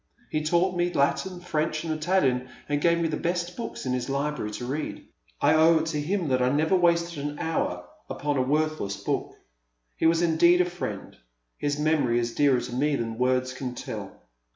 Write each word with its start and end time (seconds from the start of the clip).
He 0.31 0.41
taught 0.41 0.75
me 0.75 0.91
Latin, 0.91 1.41
French, 1.41 1.83
and 1.83 1.93
Italian, 1.93 2.49
and 2.67 2.81
gave 2.81 2.97
me 2.99 3.07
the 3.07 3.17
best 3.17 3.55
books 3.55 3.85
in 3.85 3.93
his 3.93 4.09
library 4.09 4.49
to 4.53 4.65
read. 4.65 5.07
I 5.39 5.53
owe 5.53 5.77
it 5.77 5.85
to 5.93 6.01
him 6.01 6.27
that 6.29 6.41
I 6.41 6.49
never 6.49 6.75
wasted 6.75 7.23
an 7.23 7.37
hour 7.37 7.87
upon 8.09 8.35
a 8.35 8.41
worthless 8.41 8.97
book. 8.97 9.35
He 9.95 10.07
was 10.07 10.23
indeed 10.23 10.59
a 10.59 10.65
friend. 10.65 11.15
His 11.59 11.77
memory 11.77 12.17
is 12.17 12.33
dearer 12.33 12.61
to 12.61 12.73
me 12.73 12.95
than 12.95 13.19
words 13.19 13.53
can 13.53 13.75
tell." 13.75 14.23